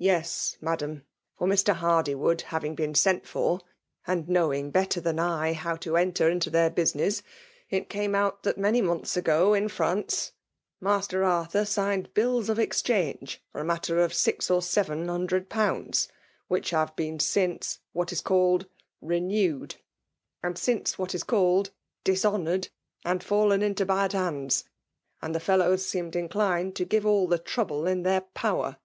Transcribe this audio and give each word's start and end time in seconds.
Yes, 0.00 0.56
Madam; 0.60 1.04
for, 1.36 1.46
Mr. 1.46 1.72
Hardywood 1.72 2.40
having 2.40 2.74
been 2.74 2.96
sent 2.96 3.28
for, 3.28 3.60
and 4.08 4.28
knowing 4.28 4.72
better 4.72 5.00
than 5.00 5.20
I 5.20 5.52
how 5.52 5.76
to 5.76 5.96
enter 5.96 6.28
into 6.28 6.50
their 6.50 6.68
business^ 6.68 7.22
it 7.70 7.88
came 7.88 8.16
out, 8.16 8.42
that, 8.42 8.58
many 8.58 8.82
months 8.82 9.16
ago, 9.16 9.54
in 9.54 9.68
France^ 9.68 10.32
Master 10.80 11.22
Arthur 11.22 11.64
signed 11.64 12.12
bills 12.12 12.48
of 12.48 12.58
exchange 12.58 13.40
for 13.52 13.60
a 13.60 13.64
matter 13.64 14.00
of 14.00 14.12
six 14.12 14.50
or 14.50 14.62
seven 14.62 15.06
hundred 15.06 15.48
pounds, 15.48 16.08
which 16.48 16.70
have 16.70 16.96
been 16.96 17.18
siace 17.18 17.78
what 17.92 18.10
is 18.10 18.20
called 18.20 18.66
renewed, 19.00 19.76
and 20.42 20.58
since 20.58 20.98
what 20.98 21.14
is 21.14 21.22
eaUed 21.22 21.70
dishoaoared, 22.04 22.68
and 23.04 23.20
fidlen 23.22 23.62
into 23.62 23.86
had 23.86 24.12
hands; 24.12 24.64
and 25.22 25.36
the 25.36 25.56
lellows 25.56 25.86
seem 25.86 26.10
inclined 26.14 26.74
to 26.74 26.84
give 26.84 27.04
afl 27.04 27.30
the 27.30 27.38
trouble 27.38 27.86
in 27.86 28.02
their 28.02 28.22
power. 28.22 28.78